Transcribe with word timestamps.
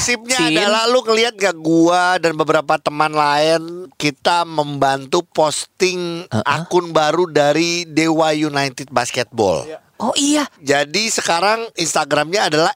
gosipnya 0.00 0.38
Sin. 0.40 0.56
adalah 0.56 0.88
lu 0.88 1.04
ngeliat 1.04 1.36
gak 1.36 1.56
gua 1.60 2.16
dan 2.16 2.32
beberapa 2.32 2.80
teman 2.80 3.12
lain 3.12 3.92
kita 4.00 4.48
membantu 4.48 5.20
posting 5.28 6.24
akun 6.32 6.96
baru 6.96 7.28
dari 7.28 7.84
Dewa 7.84 8.32
United 8.32 8.88
Basketball. 8.88 9.68
Oh 10.00 10.16
iya. 10.16 10.48
Jadi 10.64 11.12
sekarang 11.12 11.68
Instagramnya 11.76 12.48
adalah 12.48 12.72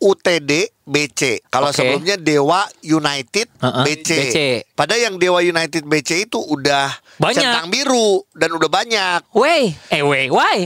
@dewa_utd_bc. 0.00 1.20
Kalau 1.46 1.68
Oke. 1.68 1.76
sebelumnya 1.76 2.16
Dewa 2.16 2.64
United 2.80 3.46
Uh-uh, 3.60 3.84
BC. 3.84 4.08
BC. 4.10 4.36
Padahal 4.72 5.00
yang 5.02 5.16
Dewa 5.16 5.38
United 5.38 5.84
BC 5.84 6.24
itu 6.24 6.40
udah 6.40 6.88
Banyak. 7.16 7.36
centang 7.36 7.68
biru 7.68 8.24
dan 8.32 8.48
udah 8.50 8.66
banyak. 8.66 9.20
Wey, 9.30 9.76
eh 9.88 10.00
wey, 10.00 10.32
why? 10.32 10.64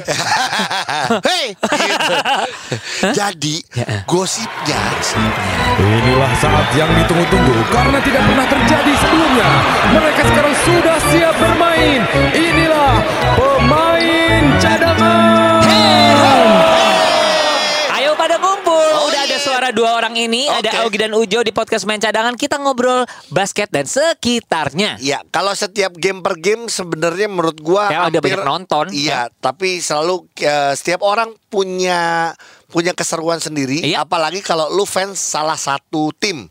Hei, 1.29 1.59
gitu. 1.59 2.15
Jadi 3.11 3.57
Ya. 3.75 4.07
gosipnya 4.07 4.79
Inilah 5.77 6.32
saat 6.39 6.66
yang 6.73 6.91
ditunggu-tunggu 6.95 7.57
karena 7.69 7.98
tidak 7.98 8.23
pernah 8.23 8.46
terjadi 8.46 8.93
sebelumnya. 8.95 9.48
Mereka 9.91 10.23
sekarang 10.24 10.55
sudah 10.62 10.96
siap 11.10 11.35
bermain. 11.35 12.01
Inilah 12.32 12.93
pemain 13.35 14.43
cadangan. 14.62 15.34
Ada 19.64 19.73
iya. 19.73 19.80
suara 19.80 19.80
dua 19.80 19.91
orang 19.96 20.14
ini, 20.20 20.45
Oke. 20.45 20.60
ada 20.60 20.84
Augie 20.84 21.00
dan 21.00 21.12
Ujo 21.16 21.41
di 21.41 21.48
podcast 21.48 21.88
main 21.88 21.96
cadangan. 21.96 22.36
Kita 22.36 22.60
ngobrol 22.60 23.09
basket 23.32 23.73
dan 23.73 23.88
sekitarnya. 23.88 25.00
Ya, 25.00 25.24
kalau 25.32 25.56
setiap 25.56 25.96
game 25.96 26.20
per 26.20 26.37
game 26.37 26.68
sebenarnya 26.68 27.32
menurut 27.32 27.56
gua 27.64 27.88
Ya, 27.88 28.04
udah 28.12 28.20
banyak 28.20 28.45
nonton. 28.45 28.84
Iya, 28.92 29.32
tapi 29.40 29.80
selalu 29.80 30.28
eh, 30.45 30.77
setiap 30.77 31.00
orang 31.00 31.32
punya 31.48 32.34
punya 32.68 32.92
keseruan 32.92 33.40
sendiri, 33.40 33.80
Iya. 33.80 34.04
apalagi 34.04 34.45
kalau 34.45 34.68
lu 34.68 34.84
fans 34.84 35.16
salah 35.16 35.56
satu 35.56 36.12
tim. 36.20 36.45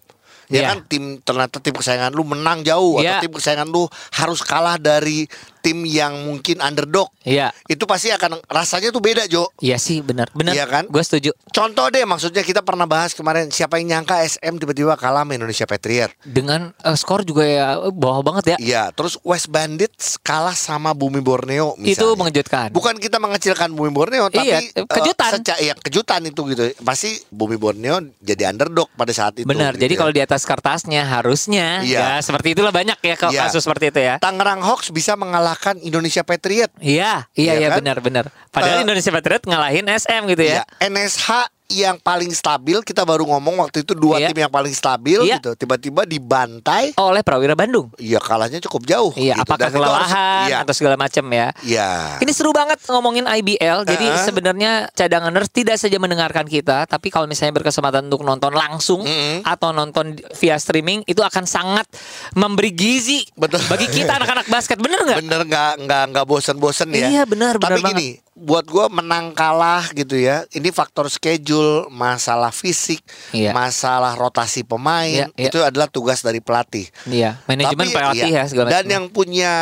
Ya 0.49 0.65
Iya. 0.65 0.67
kan 0.73 0.79
tim 0.89 1.03
ternyata 1.21 1.57
tim 1.61 1.73
kesayangan 1.73 2.13
lu 2.13 2.25
menang 2.25 2.65
jauh 2.65 2.97
Iya. 2.97 3.21
atau 3.21 3.29
tim 3.29 3.33
kesayangan 3.37 3.69
lu 3.69 3.85
harus 4.17 4.41
kalah 4.41 4.81
dari 4.81 5.29
tim 5.63 5.87
yang 5.87 6.27
mungkin 6.27 6.59
underdog. 6.59 7.07
Iya. 7.23 7.55
Itu 7.65 7.87
pasti 7.87 8.11
akan 8.11 8.43
rasanya 8.45 8.91
tuh 8.91 8.99
beda, 8.99 9.23
Jo. 9.25 9.47
Iya 9.57 9.79
sih, 9.79 10.03
benar. 10.03 10.27
Benar. 10.35 10.51
Iya 10.51 10.67
kan? 10.67 10.83
Gue 10.85 10.99
setuju. 10.99 11.31
Contoh 11.49 11.87
deh 11.87 12.03
maksudnya 12.03 12.43
kita 12.43 12.59
pernah 12.59 12.83
bahas 12.83 13.15
kemarin 13.15 13.47
siapa 13.47 13.79
yang 13.79 13.95
nyangka 13.95 14.19
SM 14.21 14.59
tiba-tiba 14.59 14.93
kalah 14.93 15.23
sama 15.23 15.33
Indonesia 15.33 15.63
Patriot. 15.63 16.11
Dengan 16.21 16.75
eh, 16.75 16.97
skor 16.99 17.23
juga 17.23 17.47
ya 17.47 17.79
eh, 17.79 17.95
bawah 17.95 18.19
banget 18.21 18.43
ya. 18.53 18.57
Iya, 18.59 18.83
terus 18.91 19.15
West 19.23 19.47
Bandits 19.47 20.19
kalah 20.19 20.51
sama 20.51 20.91
Bumi 20.91 21.23
Borneo 21.23 21.79
misalnya. 21.79 21.95
Itu 21.95 22.07
mengejutkan. 22.13 22.67
Bukan 22.69 22.99
kita 22.99 23.15
mengecilkan 23.17 23.71
Bumi 23.71 23.89
Borneo 23.89 24.27
tapi 24.27 24.43
Iya, 24.43 24.59
eh, 24.59 24.83
kejutan. 24.83 25.31
seca- 25.39 25.61
iya, 25.63 25.73
kejutan 25.73 26.19
itu 26.21 26.43
gitu. 26.45 26.75
Pasti 26.83 27.23
Bumi 27.29 27.55
Borneo 27.55 28.03
jadi 28.19 28.51
underdog 28.51 28.91
pada 28.91 29.15
saat 29.15 29.39
itu. 29.39 29.47
Benar. 29.47 29.73
gitu 29.73 29.87
Jadi 29.87 29.93
ya. 29.93 29.97
kalau 29.97 30.11
di 30.11 30.21
atas 30.21 30.41
kertasnya 30.43 31.01
harusnya 31.07 31.79
Iya. 31.81 32.19
ya 32.19 32.21
seperti 32.21 32.51
itulah 32.51 32.75
banyak 32.75 32.99
ya 32.99 33.15
kalau 33.15 33.31
Iya. 33.31 33.47
kasus 33.47 33.63
seperti 33.63 33.85
itu 33.89 34.01
ya. 34.01 34.19
Tangerang 34.19 34.59
Hawks 34.59 34.89
bisa 34.89 35.15
mengalahkan 35.15 35.52
Indonesia 35.81 36.21
Patriot. 36.23 36.71
Iya, 36.79 37.27
iya, 37.33 37.53
Iya 37.53 37.53
iya 37.59 37.67
kan? 37.71 37.77
benar, 37.83 37.97
benar. 37.99 38.25
Padahal 38.49 38.81
Eh, 38.81 38.85
Indonesia 38.85 39.11
Patriot 39.11 39.43
ngalahin 39.45 39.85
SM 39.87 40.21
gitu 40.29 40.43
ya. 40.43 40.61
Iya, 40.61 40.63
NSH 40.89 41.29
yang 41.67 41.95
paling 41.97 42.29
stabil 42.29 42.79
kita 42.79 43.01
baru 43.01 43.23
ngomong 43.25 43.59
waktu 43.59 43.81
itu 43.81 43.93
dua 43.93 44.19
Iya. 44.19 44.29
tim 44.29 44.39
yang 44.39 44.51
paling 44.51 44.71
stabil 44.71 45.19
Iya. 45.23 45.39
gitu. 45.39 45.55
Tiba-tiba 45.55 46.03
dibantai. 46.03 46.93
Oleh 46.95 47.21
Prawira 47.21 47.53
Bandung. 47.53 47.89
Iya, 47.97 48.17
kalahnya 48.17 48.61
cukup 48.61 48.83
jauh. 48.83 49.11
Iya, 49.15 49.33
gitu. 49.35 49.43
apakah 49.43 49.67
Dan 49.67 49.75
kelelahan 49.75 50.47
Iya. 50.47 50.57
atau 50.61 50.73
segala 50.75 50.95
macam 50.95 51.25
ya. 51.27 51.47
Iya. 51.61 51.89
Ini 52.19 52.31
seru 52.31 52.51
banget 52.51 52.77
ngomongin 52.85 53.25
IBL. 53.25 53.83
Jadi 53.83 54.05
Uh-uh. 54.05 54.21
sebenarnya 54.21 54.71
cadanganers 54.91 55.49
tidak 55.49 55.75
saja 55.75 55.97
mendengarkan 55.97 56.45
kita, 56.45 56.85
tapi 56.85 57.09
kalau 57.09 57.25
misalnya 57.25 57.57
berkesempatan 57.57 58.05
untuk 58.05 58.21
nonton 58.21 58.53
langsung 58.53 59.01
Mm-mm. 59.01 59.41
atau 59.43 59.71
nonton 59.71 60.13
via 60.37 60.55
streaming 60.55 61.01
itu 61.05 61.19
akan 61.19 61.43
sangat 61.43 61.87
memberi 62.31 62.69
gizi 62.69 63.25
Betul. 63.33 63.63
bagi 63.65 63.87
kita 63.87 64.15
anak-anak 64.21 64.45
basket. 64.47 64.77
Bener 64.77 64.99
nggak? 65.01 65.17
Bener 65.19 65.41
nggak 65.43 65.71
nggak 65.83 66.03
nggak 66.11 66.25
bosen-bosen 66.25 66.89
ya? 66.91 67.07
Iya, 67.09 67.23
benar, 67.25 67.57
Tapi 67.57 67.79
benar 67.79 67.91
gini, 67.93 68.19
buat 68.33 68.65
gua 68.65 68.89
menang 68.89 69.31
kalah 69.31 69.93
gitu 69.93 70.17
ya. 70.17 70.41
Ini 70.49 70.69
faktor 70.69 71.05
schedule, 71.07 71.85
masalah 71.87 72.49
fisik, 72.49 73.05
Iya. 73.29 73.53
masalah 73.53 74.13
rotasi 74.13 74.61
pemain 74.61 75.29
Iya, 75.29 75.37
iya. 75.37 75.47
itu 75.47 75.61
adalah 75.61 75.85
tugas 75.85 76.19
dari 76.19 76.41
pelatih. 76.41 76.89
Iya, 77.05 77.37
manajemen 77.45 77.85
Tapi, 77.85 77.95
pelatih 77.95 78.29
iya. 78.29 78.41
ya 78.41 78.49
segala 78.49 78.67
Dan 78.69 78.83
macam. 78.83 78.93
yang 78.93 79.05
punya 79.09 79.53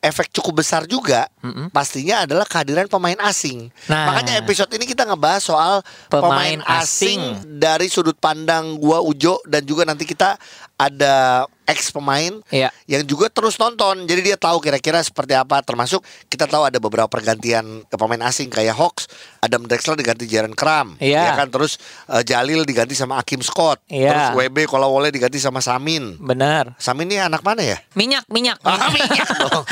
efek 0.00 0.32
cukup 0.32 0.64
besar 0.64 0.88
juga 0.88 1.28
pastinya 1.70 2.24
adalah 2.24 2.48
kehadiran 2.48 2.88
pemain 2.88 3.20
asing. 3.20 3.68
Nah. 3.84 4.08
Makanya 4.08 4.40
episode 4.40 4.72
ini 4.72 4.88
kita 4.88 5.04
ngebahas 5.04 5.44
soal 5.44 5.84
Pemain 6.08 6.56
pemain, 6.56 6.58
asing, 6.80 7.20
asing. 7.20 7.60
dari 7.60 7.84
sudut 7.86 8.16
pandang 8.16 8.80
gua 8.80 9.04
Ujo 9.04 9.42
dan 9.44 9.60
juga 9.60 9.84
nanti 9.84 10.08
kita 10.08 10.40
ada 10.76 11.44
ex 11.70 11.88
pemain 11.88 12.42
Iya. 12.50 12.74
yang 12.84 13.06
juga 13.06 13.30
terus 13.30 13.54
nonton. 13.56 14.04
Jadi 14.04 14.20
dia 14.20 14.34
tahu 14.34 14.58
kira-kira 14.58 14.98
seperti 15.00 15.32
apa 15.32 15.62
termasuk 15.62 16.02
kita 16.26 16.44
tahu 16.44 16.66
ada 16.66 16.76
beberapa 16.76 17.06
pergantian 17.06 17.86
ke 17.86 17.94
pemain 17.94 18.26
asing 18.26 18.50
kayak 18.50 18.74
Hawks, 18.74 19.06
Adam 19.38 19.64
Drexler 19.64 19.94
diganti 19.94 20.26
Jaren 20.26 20.52
Kram, 20.52 20.98
Iya. 20.98 21.30
ya 21.30 21.32
kan 21.38 21.48
terus 21.48 21.78
eh, 22.10 22.22
Jalil 22.22 22.66
diganti 22.66 22.92
sama 22.92 23.16
Akim 23.16 23.38
Scott, 23.40 23.78
Iya. 23.86 24.10
terus 24.34 24.50
WB 24.50 24.66
Kolawole 24.66 25.08
diganti 25.08 25.38
sama 25.38 25.62
Samin. 25.62 26.18
Benar. 26.18 26.74
Samin 26.76 27.06
ini 27.06 27.22
anak 27.22 27.40
mana 27.40 27.62
ya? 27.62 27.78
Minyak, 27.94 28.26
minyak. 28.26 28.58
Ah, 28.60 28.90
minyak 28.96 29.28
dong. 29.40 29.64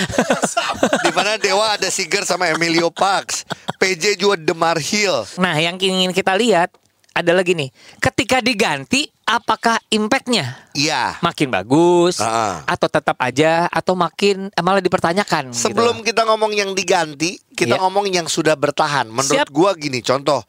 Di 1.03 1.11
mana 1.11 1.35
Dewa 1.37 1.75
ada 1.75 1.89
Siger 1.89 2.23
sama 2.23 2.49
Emilio 2.49 2.89
Pax. 2.89 3.43
PJ 3.79 4.15
juga 4.15 4.35
Demar 4.35 4.79
Hill. 4.79 5.27
Nah, 5.39 5.55
yang 5.57 5.79
ingin 5.79 6.11
kita 6.11 6.35
lihat 6.35 6.71
adalah 7.15 7.43
gini, 7.43 7.71
ketika 7.99 8.39
diganti, 8.39 9.11
apakah 9.29 9.77
impactnya 9.89 10.57
Iya. 10.73 11.21
makin 11.21 11.53
bagus 11.53 12.17
Ah. 12.17 12.65
atau 12.65 12.89
tetap 12.89 13.21
aja 13.21 13.69
atau 13.69 13.93
makin 13.93 14.49
eh, 14.49 14.63
malah 14.65 14.81
dipertanyakan? 14.81 15.53
gitu. 15.53 15.69
Sebelum 15.69 16.01
kita 16.01 16.25
ngomong 16.25 16.57
yang 16.57 16.73
diganti, 16.73 17.37
kita 17.53 17.77
Iya. 17.77 17.83
ngomong 17.85 18.09
yang 18.09 18.25
sudah 18.25 18.57
bertahan. 18.57 19.05
Menurut 19.07 19.45
Siap. 19.45 19.53
gua 19.53 19.77
gini, 19.77 20.01
contoh 20.01 20.41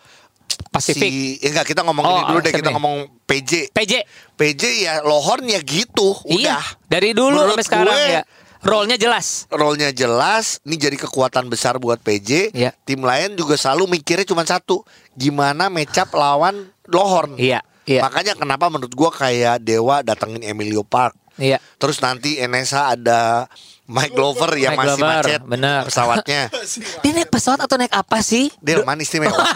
Pasifik, 0.69 1.07
si 1.07 1.40
eh, 1.40 1.50
enggak 1.50 1.67
kita 1.67 1.81
ngomong 1.81 2.03
Oh, 2.03 2.12
ini 2.12 2.23
dulu 2.28 2.40
deh, 2.41 2.51
kita 2.51 2.72
ngomong 2.72 2.95
PJ. 3.23 3.69
PJ, 3.72 3.94
PJ 4.34 4.63
ya 4.81 4.94
lohornya 5.01 5.61
gitu, 5.61 6.13
iya, 6.25 6.57
udah. 6.57 6.63
dari 6.85 7.13
dulu 7.13 7.31
Menurut 7.38 7.53
sampai 7.56 7.66
sekarang 7.66 7.96
gue, 7.96 8.11
ya, 8.11 8.22
role-nya 8.59 8.97
jelas. 8.97 9.47
Role-nya 9.47 9.90
jelas, 9.90 10.59
ini 10.61 10.75
jadi 10.75 10.97
kekuatan 11.00 11.47
besar 11.47 11.78
buat 11.78 11.97
PJ. 12.00 12.51
Iya. 12.51 12.75
Tim 12.84 13.01
lain 13.01 13.34
juga 13.34 13.56
selalu 13.56 13.97
mikirnya 13.97 14.25
cuma 14.25 14.44
satu, 14.44 14.84
gimana 15.13 15.69
matchup 15.69 16.11
lawan 16.11 16.67
Lohorn. 16.85 17.38
Iya, 17.38 17.61
iya, 17.84 18.01
Makanya 18.01 18.34
kenapa 18.34 18.67
menurut 18.67 18.91
gua 18.91 19.09
kayak 19.09 19.59
Dewa 19.59 20.01
datengin 20.01 20.41
Emilio 20.41 20.81
Park. 20.81 21.16
iya. 21.35 21.59
Terus 21.78 22.00
nanti 22.00 22.35
NSA 22.38 22.95
ada 22.95 23.47
Mike 23.85 24.13
Glover 24.13 24.53
yang 24.53 24.75
Mike 24.75 24.81
masih 24.85 24.90
Glover, 24.95 25.23
macet 25.23 25.41
bener. 25.44 25.81
pesawatnya. 25.88 26.41
Dia 27.01 27.12
naik 27.12 27.29
pesawat 27.29 27.59
atau 27.59 27.75
naik 27.75 27.90
apa 27.90 28.19
sih? 28.19 28.51
Delman 28.59 29.00
istimewa. 29.00 29.34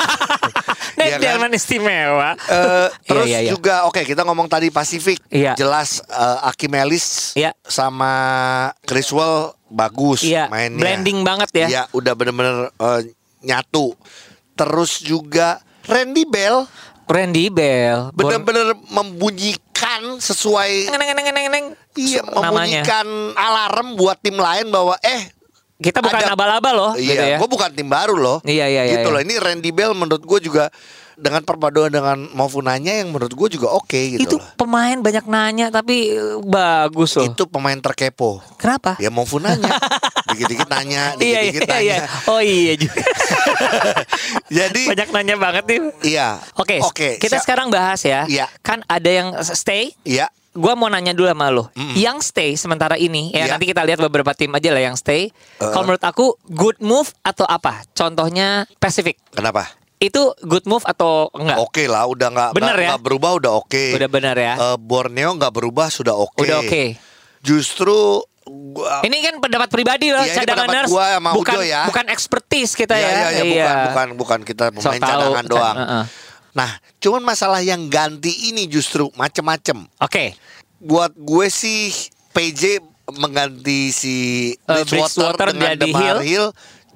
Naik 0.93 1.17
kan? 1.17 1.21
delman 1.25 1.51
istimewa. 1.51 2.37
Eh, 2.37 2.87
terus 3.03 3.25
iya, 3.25 3.41
iya. 3.41 3.49
juga 3.49 3.81
oke 3.83 4.05
kita 4.05 4.21
ngomong 4.21 4.45
tadi 4.45 4.69
Pasifik. 4.69 5.17
Iya. 5.25 5.57
Jelas 5.57 6.05
eh, 6.05 6.39
Akim 6.45 6.69
Ellis 6.69 7.33
Iya. 7.33 7.49
sama 7.65 8.13
Criswell 8.85 9.57
bagus 9.65 10.21
Iya, 10.21 10.53
mainnya. 10.53 10.77
blending 10.77 11.25
banget 11.25 11.49
ya. 11.51 11.67
Iya, 11.67 11.83
udah 11.89 12.13
bener-bener 12.13 12.69
eh, 12.69 13.01
nyatu. 13.41 13.97
Terus 14.53 15.01
juga 15.01 15.57
Randy 15.83 16.23
Bell 16.23 16.69
Randy 17.13 17.45
Bell, 17.47 18.09
bener-bener 18.11 18.73
membunyikan 18.89 20.17
sesuai 20.17 20.89
Neng, 20.89 20.97
neng, 20.97 21.29
neng, 21.29 21.47
neng, 21.47 21.65
iya 21.93 22.25
namanya. 22.25 22.41
membunyikan 22.81 23.07
alarm 23.33 23.87
buat 23.93 24.17
tim 24.17 24.33
lain 24.33 24.67
bahwa 24.67 24.97
eh 24.99 25.29
Kita 25.75 25.99
bukan 25.99 26.25
aba-aba 26.25 26.69
loh, 26.71 26.91
gitu 26.95 27.11
Iya, 27.11 27.35
ya. 27.35 27.37
gue 27.37 27.49
bukan 27.49 27.69
tim 27.69 27.85
baru 27.85 28.15
loh. 28.15 28.37
Iya, 28.41 28.65
iya, 28.65 28.81
iya, 28.87 28.93
Gitu 28.95 29.03
iya. 29.03 29.13
loh. 29.13 29.21
Ini 29.21 29.33
Randy 29.35 29.69
Bell 29.69 29.91
menurut 29.91 30.23
gue 30.23 30.39
juga 30.41 30.71
dengan 31.13 31.43
perpaduan 31.43 31.91
dengan 31.91 32.17
Mofunanya 32.31 32.97
yang 32.97 33.11
menurut 33.11 33.29
gue 33.29 33.47
juga 33.51 33.69
oke 33.69 34.17
gitu 34.17 34.23
itu 34.23 34.35
loh. 34.39 34.47
pemain 34.55 34.97
banyak 34.97 35.25
nanya 35.25 35.69
tapi 35.69 36.09
eh, 36.09 36.39
bagus 36.41 37.13
loh. 37.13 37.27
Itu 37.27 37.45
pemain 37.45 37.75
terkepo. 37.75 38.41
Kenapa? 38.55 38.95
Ya 38.97 39.11
Mofunanya. 39.11 39.69
dikit-dikit 40.33 40.65
nanya, 40.65 41.13
iya, 41.19 41.45
dikit-dikit 41.45 41.61
iya, 41.67 41.77
iya. 41.77 41.97
nanya. 41.99 41.99
Oh 42.25 42.41
iya 42.41 42.73
juga. 42.73 43.03
Jadi 44.57 44.81
banyak 44.87 45.09
nanya 45.11 45.35
banget 45.35 45.63
nih. 45.65 45.79
iya. 46.05 46.39
Oke, 46.55 46.79
Oke. 46.79 47.09
kita 47.17 47.37
siap. 47.37 47.43
sekarang 47.43 47.67
bahas 47.69 48.01
ya. 48.01 48.25
Iya. 48.25 48.45
Kan 48.61 48.81
ada 48.85 49.09
yang 49.09 49.29
stay. 49.43 49.93
Iya. 50.03 50.29
Gua 50.53 50.73
mau 50.73 50.85
nanya 50.85 51.11
dulu 51.11 51.25
sama 51.25 51.49
lo. 51.49 51.73
Mm-mm. 51.73 51.97
Yang 51.97 52.29
stay 52.29 52.53
sementara 52.53 52.93
ini 52.93 53.33
ya 53.33 53.43
Iya. 53.43 53.51
nanti 53.51 53.65
kita 53.65 53.81
lihat 53.81 53.97
beberapa 53.99 54.31
tim 54.31 54.53
aja 54.53 54.69
lah 54.69 54.83
yang 54.83 54.93
stay. 54.93 55.33
Kalau 55.57 55.81
menurut 55.83 56.03
aku 56.03 56.37
good 56.45 56.77
move 56.77 57.09
atau 57.19 57.43
apa? 57.43 57.81
Contohnya 57.91 58.69
Pacific. 58.77 59.17
Kenapa? 59.31 59.73
Itu 59.97 60.35
good 60.39 60.67
move 60.67 60.83
atau 60.83 61.31
enggak? 61.33 61.57
Oke 61.57 61.87
lah, 61.87 62.05
udah 62.05 62.27
nggak 62.27 62.49
Bener 62.53 62.75
ya? 62.75 62.87
nggak 62.91 63.01
berubah 63.01 63.31
udah 63.33 63.51
oke. 63.55 63.85
Udah 63.95 64.09
benar 64.11 64.35
ya. 64.35 64.53
Eh, 64.53 64.77
Borneo 64.77 65.33
nggak 65.33 65.53
berubah 65.53 65.89
sudah 65.89 66.13
oke. 66.13 66.37
Udah 66.37 66.61
oke. 66.61 66.99
Justru 67.41 68.21
gua, 68.45 69.01
Ini 69.01 69.17
kan 69.21 69.35
pendapat 69.37 69.67
pribadi 69.67 70.09
loh, 70.09 70.19
Iya, 70.19 70.33
pendapat 70.37 70.65
cadanganers. 70.65 70.89
gua 70.89 71.05
sama 71.11 71.29
bukan 71.31 71.53
Ujo 71.53 71.61
ya. 71.63 71.81
bukan 71.85 72.05
expertise 72.07 72.71
kita 72.73 72.93
Iya, 72.93 73.03
ya. 73.03 73.09
iya, 73.09 73.23
iya, 73.23 73.43
bukan 73.43 73.75
bukan 73.83 74.07
bukan 74.15 74.39
kita 74.43 74.65
pemain 74.69 74.83
tahu, 74.95 75.09
cadangan 75.09 75.35
kan, 75.35 75.45
doang. 75.45 75.77
heeh. 75.77 76.03
Nah, 76.53 76.69
cuman 76.97 77.21
masalah 77.23 77.59
yang 77.59 77.87
ganti 77.87 78.29
ini 78.47 78.65
justru 78.65 79.09
macem-macem. 79.13 79.89
Oke. 79.97 80.37
Buat 80.77 81.11
gue 81.13 81.47
sih 81.47 81.89
PJ 82.29 82.77
mengganti 83.09 83.89
si 83.89 84.15
Eh, 84.53 84.83
Bridgewater 84.83 84.85
Bridgewater 85.33 85.47
dengan 85.51 85.69
jadi 85.71 85.81
Demar 85.81 86.01
Hill. 86.01 86.19
Hill 86.21 86.47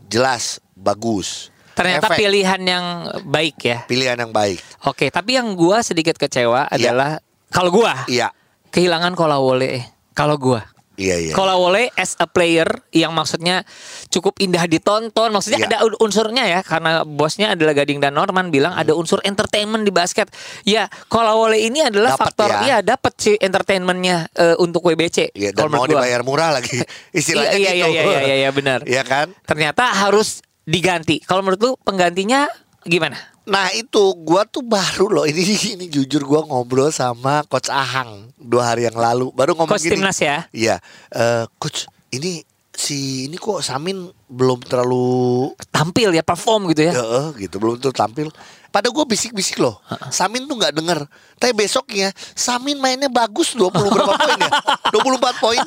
jelas 0.05 0.43
bagus. 0.71 1.49
Ternyata 1.73 2.09
Efek. 2.09 2.17
pilihan 2.19 2.61
yang 2.63 2.85
baik 3.23 3.57
ya. 3.59 3.77
pilihan 3.83 4.13
yang 4.15 4.29
baik. 4.29 4.61
Oke, 4.83 5.09
tapi 5.09 5.35
yang 5.35 5.53
gua 5.53 5.81
sedikit 5.81 6.15
kecewa 6.15 6.65
Iya. 6.67 6.89
adalah 6.89 7.11
kalau 7.49 7.69
gua 7.71 8.05
Iya. 8.05 8.29
kehilangan 8.67 9.13
Kolawole. 9.13 9.85
Kalau 10.11 10.37
gua 10.37 10.65
Iya 10.97 11.15
iya. 11.21 11.33
Kolawole 11.33 11.93
as 11.93 12.17
a 12.17 12.25
player 12.25 12.65
yang 12.89 13.13
maksudnya 13.13 13.61
cukup 14.09 14.33
indah 14.37 14.65
ditonton, 14.65 15.29
maksudnya 15.29 15.61
Iya. 15.61 15.69
ada 15.69 15.77
un- 15.85 15.99
unsurnya 16.01 16.43
ya 16.43 16.59
karena 16.59 17.05
bosnya 17.05 17.53
adalah 17.53 17.71
Gading 17.71 18.01
dan 18.01 18.11
Norman 18.11 18.49
bilang 18.49 18.73
ada 18.73 18.91
unsur 18.91 19.21
entertainment 19.21 19.85
di 19.85 19.93
basket. 19.93 20.25
Ya, 20.63 20.89
Kolawole 21.05 21.61
ini 21.61 21.85
adalah 21.85 22.17
Dapet 22.17 22.23
faktor 22.27 22.49
ya. 22.49 22.61
ya 22.65 22.77
dapat 22.81 23.13
si 23.15 23.37
entertainmentnya 23.37 24.25
eh, 24.33 24.57
untuk 24.57 24.81
WBC. 24.83 25.31
Iya, 25.31 25.53
dan 25.53 25.69
kalau 25.69 25.71
mau 25.71 25.85
gua. 25.85 26.01
dibayar 26.01 26.21
murah 26.21 26.49
lagi. 26.51 26.81
Istilahnya 27.13 27.53
Iya, 27.53 27.71
iya, 27.71 27.85
gitu. 27.85 27.93
iya, 27.93 28.01
iya, 28.03 28.19
iya, 28.19 28.35
iya, 28.41 28.49
benar. 28.49 28.79
Iya 28.81 29.05
kan? 29.05 29.29
Ternyata 29.45 29.93
harus 29.93 30.41
diganti. 30.65 31.21
Kalau 31.21 31.45
menurut 31.45 31.61
lu 31.61 31.71
penggantinya 31.79 32.49
gimana? 32.81 33.21
Nah 33.47 33.71
itu 33.71 33.95
gua 34.19 34.43
tuh 34.43 34.59
baru 34.59 35.07
loh 35.09 35.25
ini 35.25 35.39
ini 35.73 35.87
jujur 35.87 36.19
gua 36.21 36.43
ngobrol 36.43 36.91
sama 36.91 37.41
coach 37.43 37.71
Ahang 37.71 38.27
dua 38.35 38.69
hari 38.69 38.83
yang 38.83 38.95
lalu 38.95 39.31
baru 39.31 39.55
ngomong 39.55 39.71
Coach 39.71 39.87
gini. 39.87 39.95
timnas 39.95 40.19
ya? 40.19 40.43
Iya, 40.51 40.75
Eh, 41.09 41.47
coach 41.55 41.87
ini 42.09 42.43
si 42.69 43.25
ini 43.25 43.35
kok 43.35 43.59
Samin 43.59 43.97
belum 44.27 44.61
terlalu 44.61 45.49
Tampil 45.67 46.11
ya, 46.11 46.21
perform 46.21 46.67
gitu 46.69 46.85
ya. 46.85 46.93
ya 46.93 47.03
eh, 47.23 47.27
gitu 47.39 47.55
belum 47.57 47.79
tuh 47.79 47.89
tampil. 47.89 48.27
Pada 48.69 48.87
gue 48.87 49.03
bisik-bisik 49.03 49.57
loh. 49.57 49.79
Samin 50.07 50.43
tuh 50.43 50.55
nggak 50.55 50.73
denger. 50.73 50.99
Tapi 51.35 51.53
besoknya 51.53 52.09
Samin 52.31 52.75
mainnya 52.75 53.07
bagus 53.07 53.51
20 53.51 53.71
berapa 53.71 54.13
poin 54.13 54.37
ya? 54.37 54.51
24 54.93 55.39
poin. 55.39 55.61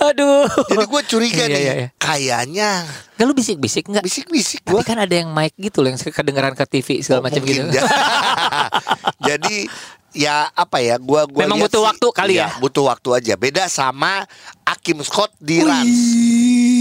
Aduh. 0.00 0.48
Jadi 0.66 0.84
gue 0.84 1.02
curiga 1.06 1.42
Iya, 1.42 1.48
nih. 1.48 1.60
iya, 1.60 1.72
iya. 1.76 1.88
Kayaknya 1.94 2.70
Nggak 3.14 3.26
lu 3.26 3.34
bisik-bisik 3.34 3.84
nggak? 3.86 4.02
bisik-bisik 4.02 4.60
Tapi 4.62 4.72
gue. 4.72 4.82
kan 4.82 4.96
ada 4.96 5.12
yang 5.12 5.28
mic 5.28 5.52
gitu 5.56 5.80
loh 5.80 5.88
yang 5.88 5.98
kedengeran 5.98 6.52
ke 6.52 6.64
TV 6.66 7.00
segala 7.00 7.20
macam 7.22 7.40
gitu. 7.40 7.62
Mungkin. 7.62 7.82
Jadi 9.28 9.66
ya 10.10 10.48
apa 10.48 10.78
ya 10.78 10.96
gua 10.96 11.26
gua 11.26 11.44
Memang 11.44 11.60
butuh 11.60 11.78
sih, 11.78 11.86
waktu 11.86 12.06
kali 12.10 12.32
iya, 12.34 12.48
ya? 12.48 12.56
butuh 12.58 12.84
waktu 12.86 13.08
aja 13.12 13.34
beda 13.36 13.68
sama 13.68 14.24
Akim 14.64 14.98
Scott 15.00 15.36
di 15.36 15.60
Rans 15.60 15.98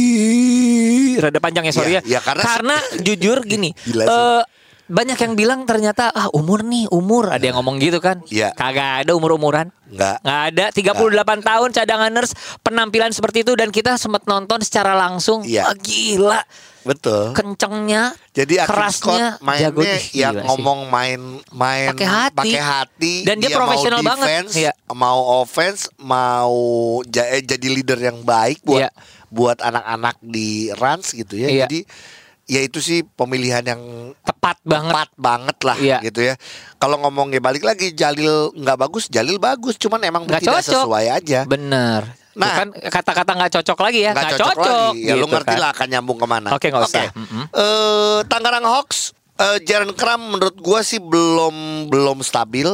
Wih, 0.08 1.20
rada 1.20 1.38
panjang 1.38 1.66
ya 1.66 1.74
sorry 1.74 1.92
Iya, 1.92 2.02
ya. 2.02 2.08
iya, 2.08 2.20
karena- 2.22 2.80
jujur 3.06 3.44
gini, 3.44 3.74
Gila 3.84 4.04
sih. 4.06 4.12
eh, 4.12 4.42
banyak 4.88 5.20
yang 5.20 5.34
bilang 5.36 5.60
ternyata 5.64 6.10
ah 6.10 6.32
umur 6.32 6.64
nih 6.64 6.88
umur 6.90 7.28
ada 7.28 7.44
yang 7.44 7.60
ngomong 7.60 7.76
gitu 7.78 8.00
kan. 8.00 8.24
Iya. 8.28 8.56
Kagak 8.56 9.04
ada 9.04 9.12
umur-umuran. 9.14 9.68
Nggak. 9.88 10.24
Nggak 10.24 10.42
ada 10.52 10.66
38 10.72 11.44
tahun 11.44 11.70
cadanganers 11.72 12.32
penampilan 12.60 13.12
seperti 13.12 13.44
itu 13.44 13.52
dan 13.54 13.68
kita 13.70 13.96
sempat 13.96 14.24
nonton 14.24 14.64
secara 14.64 14.96
langsung. 14.96 15.44
Iya. 15.44 15.68
Wah, 15.68 15.76
gila. 15.76 16.42
betul 16.88 17.36
Kencengnya, 17.36 18.16
jadi 18.32 18.64
kerasnya, 18.64 19.36
Scott 19.36 19.44
mainnya 19.44 19.76
jago 19.76 19.84
yang 20.16 20.40
ngomong 20.40 20.88
main 20.88 21.20
main 21.52 21.92
Pakai 21.92 22.08
hati. 22.08 22.52
hati 22.56 23.14
Dan 23.28 23.44
dia 23.44 23.52
profesional 23.52 24.00
mau 24.00 24.16
banget. 24.16 24.48
Iya. 24.56 24.72
mau 24.96 25.20
offense 25.44 25.92
mau 26.00 26.56
eh, 27.04 27.44
jadi 27.44 27.68
leader 27.68 28.00
yang 28.00 28.24
baik 28.24 28.64
buat 28.64 28.88
Iya. 28.88 28.92
buat 29.28 29.60
anak-anak 29.60 30.16
di 30.24 30.72
Rans 30.72 31.12
gitu 31.12 31.36
ya 31.36 31.52
Iya. 31.52 31.68
jadi 31.68 31.80
ya 32.48 32.64
itu 32.64 32.80
sih 32.80 33.04
pemilihan 33.04 33.68
yang 33.68 33.82
tepat 34.24 34.37
banget. 34.62 34.94
tepat 34.94 35.10
banget 35.16 35.58
lah 35.62 35.76
Iya. 35.76 35.98
gitu 36.02 36.22
ya. 36.22 36.34
Kalau 36.76 36.96
ngomongnya 36.98 37.38
balik 37.38 37.62
lagi 37.62 37.92
Jalil 37.92 38.54
nggak 38.54 38.78
bagus, 38.80 39.08
Jalil 39.08 39.36
bagus, 39.36 39.76
cuman 39.76 40.00
emang 40.02 40.24
Nggak 40.24 40.42
tidak 40.42 40.62
cocok. 40.62 40.84
sesuai 40.84 41.06
aja. 41.12 41.40
Bener. 41.44 42.02
Nah. 42.32 42.46
Bukan 42.46 42.68
kata-kata 42.88 43.32
nggak 43.34 43.52
cocok 43.52 43.78
lagi 43.82 44.00
ya. 44.00 44.12
Nggak 44.14 44.32
cocok, 44.38 44.56
lagi. 44.58 45.02
Ya 45.02 45.14
lu 45.14 45.26
gitu 45.26 45.34
ngerti 45.34 45.52
kan. 45.52 45.60
lah 45.60 45.70
akan 45.72 45.88
nyambung 45.90 46.18
ke 46.18 46.28
mana. 46.28 46.48
Oke, 46.52 46.68
nggak 46.70 46.86
usah. 46.86 47.10
Eh, 47.10 48.20
Tangerang 48.26 48.62
Hawks, 48.64 49.00
eh, 49.36 49.58
Jaren 49.64 49.90
Kram 49.92 50.22
menurut 50.30 50.54
gua 50.56 50.80
sih 50.82 50.98
belum 50.98 51.56
belum 51.88 52.22
stabil. 52.22 52.70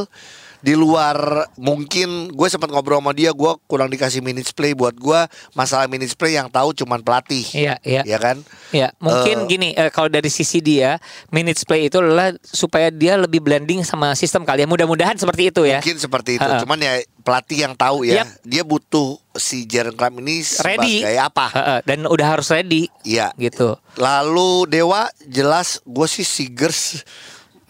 Di 0.64 0.80
luar 0.80 1.44
mungkin 1.60 2.32
gue 2.32 2.48
sempat 2.48 2.72
ngobrol 2.72 3.04
sama 3.04 3.12
dia, 3.12 3.36
gua 3.36 3.60
kurang 3.68 3.92
dikasih 3.92 4.24
minutes 4.24 4.56
play 4.56 4.72
buat 4.72 4.96
gua 4.96 5.28
masalah 5.52 5.92
minutes 5.92 6.16
play 6.16 6.40
yang 6.40 6.48
tahu 6.48 6.72
cuman 6.72 7.04
pelatih. 7.04 7.44
Iya, 7.52 7.76
iya. 7.84 8.08
Ya 8.08 8.16
kan? 8.16 8.40
Ya, 8.72 8.96
mungkin 8.96 9.44
Eh, 9.44 9.48
gini, 9.52 9.70
eh, 9.76 9.92
kalau 9.92 10.08
dari 10.08 10.32
sisi 10.32 10.64
dia, 10.64 11.04
minutes 11.36 11.68
play 11.68 11.92
itu 11.92 12.00
adalah 12.00 12.32
supaya 12.42 12.88
dia 12.88 13.20
lebih 13.20 13.44
blending 13.44 13.84
sama 13.84 14.16
sistem 14.16 14.48
kali 14.48 14.64
ya. 14.64 14.68
Mudah-mudahan 14.72 15.20
seperti 15.20 15.52
itu 15.52 15.68
ya. 15.68 15.84
Mungkin 15.84 16.00
seperti 16.00 16.40
itu. 16.40 16.48
Ha-ha. 16.48 16.64
Cuman 16.64 16.80
ya 16.80 16.96
pelatih 17.28 17.68
yang 17.68 17.76
tahu 17.76 18.08
ya, 18.08 18.24
Yap. 18.24 18.28
dia 18.48 18.64
butuh 18.64 19.20
si 19.36 19.68
Jaren 19.68 19.92
Kram 20.00 20.16
ini 20.24 20.40
Ready. 20.64 21.04
sebagai 21.04 21.18
apa? 21.20 21.46
Heeh, 21.52 21.80
dan 21.84 22.00
udah 22.08 22.40
harus 22.40 22.48
ready. 22.48 22.88
Iya. 23.04 23.36
Gitu. 23.36 23.76
Lalu 24.00 24.72
Dewa 24.72 25.12
jelas 25.28 25.84
gue 25.84 26.08
sih 26.08 26.24
Sigers 26.24 27.04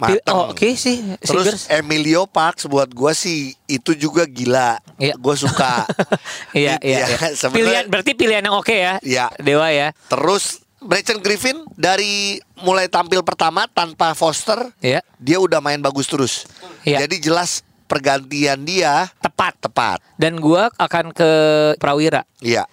mateng. 0.04 0.34
Oh, 0.36 0.52
oke 0.52 0.68
sih, 0.74 1.00
Terus 1.20 1.46
Sigers. 1.48 1.64
Emilio 1.72 2.28
Parks 2.28 2.68
buat 2.68 2.88
gue 2.88 3.12
sih 3.14 3.56
itu 3.66 3.92
juga 3.94 4.24
gila. 4.24 4.78
Iya. 4.98 5.16
Gue 5.16 5.36
suka. 5.36 5.88
Iya, 6.54 6.78
iya, 6.84 7.08
Iya, 7.10 7.30
iya. 7.32 7.50
Pilihan 7.50 7.86
berarti 7.88 8.12
pilihan 8.14 8.44
yang 8.44 8.56
oke 8.56 8.74
ya. 8.74 9.00
Iya. 9.02 9.32
Dewa 9.40 9.72
ya. 9.72 9.90
Terus 10.06 10.62
Brecon 10.78 11.24
Griffin 11.24 11.64
dari 11.74 12.38
mulai 12.60 12.86
tampil 12.86 13.24
pertama 13.24 13.66
tanpa 13.66 14.12
Foster, 14.14 14.70
Iya. 14.84 15.00
dia 15.18 15.40
udah 15.40 15.64
main 15.64 15.80
bagus 15.80 16.06
terus. 16.06 16.44
Iya. 16.84 17.08
Jadi 17.08 17.24
jelas 17.24 17.64
pergantian 17.88 18.62
dia 18.64 19.08
Tepat. 19.24 19.56
tepat. 19.64 19.98
Dan 20.20 20.38
gua 20.38 20.68
akan 20.76 21.16
ke 21.16 21.32
Prawira. 21.80 22.28
Iya. 22.44 22.68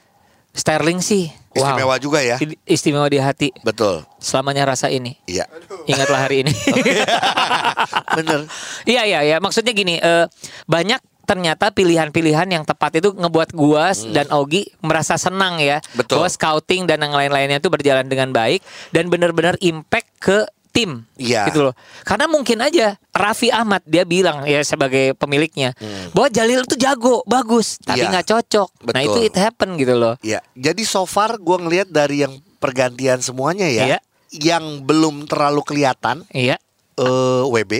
Sterling 0.50 0.98
sih. 0.98 1.30
Wow. 1.54 1.62
Istimewa 1.74 1.94
juga 1.98 2.18
ya. 2.22 2.36
Istimewa 2.64 3.06
di 3.06 3.18
hati. 3.18 3.48
Betul. 3.60 4.06
Selamanya 4.18 4.70
rasa 4.70 4.86
ini. 4.88 5.18
Iya. 5.26 5.46
Ingatlah 5.86 6.20
hari 6.28 6.46
ini. 6.46 6.52
Bener. 8.18 8.46
Iya 8.86 9.02
iya 9.06 9.20
ya 9.24 9.36
maksudnya 9.38 9.72
gini 9.72 9.98
eh, 9.98 10.26
banyak 10.66 11.00
ternyata 11.24 11.70
pilihan-pilihan 11.70 12.50
yang 12.50 12.66
tepat 12.66 12.98
itu 12.98 13.14
ngebuat 13.14 13.54
gua 13.54 13.94
dan 14.10 14.26
Ogi 14.34 14.66
merasa 14.82 15.14
senang 15.14 15.62
ya 15.62 15.78
Hmm. 15.78 16.02
Betul. 16.02 16.18
bahwa 16.18 16.28
scouting 16.28 16.90
dan 16.90 16.98
yang 17.06 17.14
lain-lainnya 17.14 17.62
itu 17.62 17.70
berjalan 17.70 18.02
dengan 18.10 18.34
baik 18.34 18.66
dan 18.90 19.06
benar-benar 19.06 19.54
impact 19.62 20.10
ke 20.18 20.42
tim 20.70 21.02
Iya. 21.14 21.46
gitu 21.46 21.60
loh 21.62 21.74
karena 22.02 22.24
mungkin 22.24 22.58
aja 22.58 22.94
Raffi 23.10 23.48
Ahmad 23.48 23.82
dia 23.82 24.02
bilang 24.02 24.42
ya 24.44 24.62
sebagai 24.62 25.12
pemiliknya 25.14 25.74
bahwa 26.10 26.28
Jalil 26.28 26.62
itu 26.62 26.74
jago 26.74 27.22
bagus 27.24 27.76
tapi 27.76 28.00
Hmm. 28.00 28.02
Iya. 28.02 28.12
nggak 28.12 28.26
cocok 28.28 28.68
nah 28.80 28.86
Betul. 28.96 29.04
itu 29.04 29.18
it 29.24 29.36
happen 29.36 29.70
gitu 29.74 29.94
loh 29.94 30.14
Iya. 30.20 30.38
Jadi 30.52 30.82
so 30.82 31.04
far 31.04 31.36
gue 31.36 31.56
ngelihat 31.58 31.88
dari 31.88 32.22
yang 32.22 32.32
pergantian 32.56 33.18
semuanya 33.18 33.66
ya, 33.66 33.84
Iya. 33.86 33.98
yang 34.32 34.64
belum 34.80 35.26
terlalu 35.26 35.60
kelihatan 35.62 36.22
iya 36.30 36.54
eh 36.94 37.42
WB, 37.44 37.72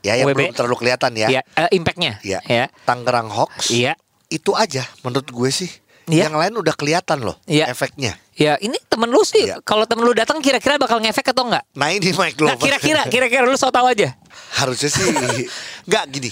ya 0.00 0.14
yang 0.16 0.28
WB. 0.28 0.36
belum 0.36 0.52
terlalu 0.52 0.76
kelihatan 0.76 1.12
ya. 1.14 1.28
iya 1.28 1.40
eh, 1.54 1.70
impactnya 1.72 2.18
Iya. 2.20 2.40
ya 2.42 2.64
Tangerang 2.82 3.28
Hawks. 3.28 3.70
iya 3.70 3.96
Itu 4.26 4.52
aja 4.52 4.82
menurut 5.00 5.26
gue 5.26 5.48
sih. 5.48 5.70
Iya. 6.04 6.26
Yang 6.26 6.34
lain 6.36 6.54
udah 6.58 6.74
kelihatan 6.74 7.22
loh 7.22 7.38
Iya. 7.46 7.70
efeknya. 7.70 8.18
Ya 8.34 8.58
ini 8.58 8.74
temen 8.84 9.06
lu 9.06 9.22
sih 9.22 9.44
Iya. 9.44 9.58
kalau 9.60 9.84
temen 9.84 10.02
lu 10.02 10.10
datang 10.10 10.38
kira-kira 10.38 10.74
bakal 10.74 10.98
ngefek 10.98 11.30
atau 11.30 11.46
enggak 11.46 11.64
Nah 11.72 11.88
ini 11.88 12.10
Mike 12.10 12.34
Nah, 12.36 12.54
Glover. 12.54 12.58
kira-kira 12.58 13.02
kira-kira 13.06 13.42
lu 13.42 13.54
so 13.54 13.68
tau 13.68 13.84
aja. 13.84 14.14
Harusnya 14.54 14.88
sih 14.88 15.02
nggak 15.88 16.04
gini. 16.10 16.30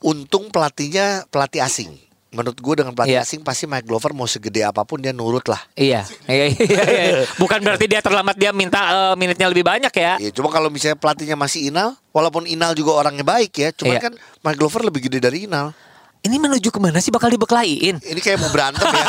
Untung 0.00 0.48
pelatihnya 0.48 1.26
pelatih 1.26 1.60
asing. 1.60 1.92
Menurut 2.30 2.54
gue 2.56 2.74
dengan 2.76 2.94
pelatih 2.94 3.18
Iya. 3.18 3.22
asing 3.22 3.42
pasti 3.42 3.66
Mike 3.66 3.84
Glover 3.84 4.10
mau 4.10 4.24
segede 4.24 4.62
apa 4.62 4.80
pun 4.80 4.96
dia 4.96 5.10
nurut 5.10 5.42
lah. 5.44 5.58
Iya. 5.74 6.06
Iya, 6.24 6.44
iya, 6.48 6.82
iya. 6.86 7.26
Bukan 7.34 7.58
berarti 7.58 7.84
dia 7.84 7.98
terlambat 7.98 8.34
dia 8.34 8.48
minta 8.50 8.80
eh, 8.86 9.14
minitnya 9.14 9.44
lebih 9.44 9.60
banyak 9.60 9.90
ya. 9.90 10.14
Ya, 10.16 10.30
cuma 10.30 10.46
kalau 10.48 10.70
misalnya 10.70 10.94
pelatihnya 10.94 11.34
masih 11.34 11.68
Inal, 11.68 11.98
walaupun 12.08 12.46
Inal 12.46 12.72
juga 12.72 12.94
orangnya 12.94 13.22
baik 13.22 13.50
ya, 13.52 13.68
cuma 13.70 13.92
Iya. 13.92 14.06
kan 14.06 14.12
Mike 14.40 14.56
Glover 14.56 14.80
lebih 14.82 15.04
gede 15.04 15.18
dari 15.20 15.44
Inal. 15.44 15.74
Ini 16.20 16.36
menuju 16.36 16.68
ke 16.68 16.76
mana 16.76 17.00
sih 17.00 17.08
bakal 17.08 17.32
dibekelain? 17.32 17.96
Ini 17.96 18.20
kayak 18.20 18.44
mau 18.44 18.52
berantem 18.52 18.84
ya. 18.84 19.04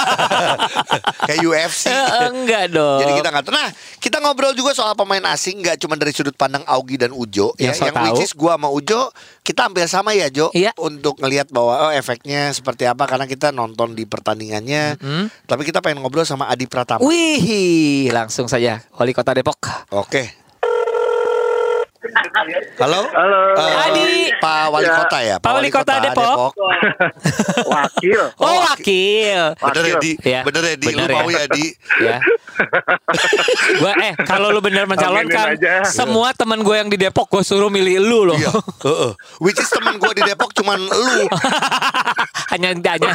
kayak 1.27 1.39
UFC. 1.43 1.91
Eh, 1.91 2.27
enggak 2.31 2.71
dong. 2.71 3.03
Jadi 3.03 3.11
kita 3.19 3.27
nggak 3.27 3.43
tahu. 3.43 3.51
Nah, 3.51 3.67
kita 3.99 4.17
ngobrol 4.23 4.55
juga 4.55 4.71
soal 4.71 4.95
pemain 4.95 5.19
asing, 5.27 5.59
nggak 5.59 5.75
cuma 5.75 5.99
dari 5.99 6.15
sudut 6.15 6.31
pandang 6.31 6.63
Augie 6.63 6.95
dan 6.95 7.11
Ujo. 7.11 7.51
Ya, 7.59 7.75
Yang 7.75 7.75
so 7.75 7.83
yang 7.83 7.95
tahu. 7.99 8.05
which 8.15 8.23
is 8.23 8.31
gua 8.31 8.55
sama 8.55 8.71
Ujo, 8.71 9.11
kita 9.43 9.67
hampir 9.67 9.83
sama 9.91 10.15
ya 10.15 10.31
Jo. 10.31 10.55
Iya. 10.55 10.71
Untuk 10.79 11.19
ngelihat 11.19 11.51
bahwa 11.51 11.87
oh 11.87 11.91
efeknya 11.91 12.47
seperti 12.55 12.87
apa 12.87 13.03
karena 13.03 13.27
kita 13.27 13.51
nonton 13.51 13.91
di 13.91 14.07
pertandingannya. 14.07 14.95
Tapi 15.43 15.61
kita 15.67 15.83
pengen 15.83 15.99
ngobrol 15.99 16.23
sama 16.23 16.47
Adi 16.47 16.63
Pratama. 16.63 17.03
Wih, 17.03 18.07
langsung 18.09 18.47
saja 18.47 18.87
wali 18.95 19.11
kota 19.11 19.35
Depok. 19.35 19.59
Oke. 19.91 20.31
Halo. 22.31 23.01
Halo. 23.11 23.41
Eh, 23.59 23.83
Adi. 23.85 24.07
Pak 24.39 24.63
Wali 24.71 24.87
Ya. 24.87 24.95
Kota 24.97 25.19
ya. 25.19 25.35
Pak 25.37 25.51
Wali 25.51 25.69
Kota 25.69 25.93
Depok. 25.99 26.55
Wakil. 27.71 28.21
Oh, 28.39 28.55
wakil. 28.65 29.41
Bener 29.59 29.83
ya, 29.83 29.95
Di? 29.99 30.11
Iya. 30.23 30.41
Bener 30.47 30.63
ya, 30.63 30.75
Di? 30.79 30.87
Lu 30.87 30.91
Bener 30.95 31.09
ya. 31.11 31.15
mau 31.17 31.29
ya, 31.29 31.45
Di? 31.45 31.65
ya. 31.99 32.17
Gua 33.79 33.93
eh 33.97 34.13
kalau 34.23 34.53
lu 34.53 34.61
bener 34.61 34.85
mencalonkan 34.85 35.57
semua 35.83 36.29
teman 36.31 36.61
gue 36.61 36.75
yang 36.77 36.87
di 36.87 36.97
Depok 36.99 37.25
gue 37.27 37.41
suruh 37.41 37.67
milih 37.67 37.99
lu 37.99 38.19
loh. 38.31 38.37
Iya. 38.37 38.51
Heeh. 38.85 39.11
Which 39.43 39.59
is 39.59 39.67
teman 39.67 39.99
gue 39.99 40.11
di 40.15 40.23
Depok 40.23 40.55
cuman 40.55 40.79
lu. 40.79 41.25
hanya 42.51 42.75
hanya 42.75 43.11